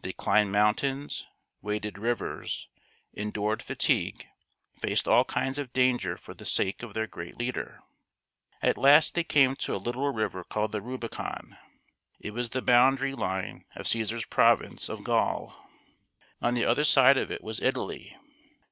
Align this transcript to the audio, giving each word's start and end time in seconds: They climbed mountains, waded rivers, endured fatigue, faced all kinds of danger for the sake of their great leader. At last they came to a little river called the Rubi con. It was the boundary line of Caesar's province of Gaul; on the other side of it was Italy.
They 0.00 0.12
climbed 0.12 0.50
mountains, 0.50 1.24
waded 1.62 1.98
rivers, 1.98 2.66
endured 3.12 3.62
fatigue, 3.62 4.26
faced 4.80 5.06
all 5.06 5.24
kinds 5.24 5.56
of 5.56 5.72
danger 5.72 6.16
for 6.16 6.34
the 6.34 6.44
sake 6.44 6.82
of 6.82 6.94
their 6.94 7.06
great 7.06 7.36
leader. 7.38 7.78
At 8.60 8.76
last 8.76 9.14
they 9.14 9.22
came 9.22 9.54
to 9.54 9.76
a 9.76 9.76
little 9.76 10.12
river 10.12 10.42
called 10.42 10.72
the 10.72 10.82
Rubi 10.82 11.06
con. 11.06 11.58
It 12.18 12.32
was 12.34 12.50
the 12.50 12.60
boundary 12.60 13.14
line 13.14 13.66
of 13.76 13.86
Caesar's 13.86 14.24
province 14.26 14.88
of 14.88 15.04
Gaul; 15.04 15.54
on 16.42 16.54
the 16.54 16.64
other 16.64 16.82
side 16.82 17.16
of 17.16 17.30
it 17.30 17.44
was 17.44 17.60
Italy. 17.60 18.16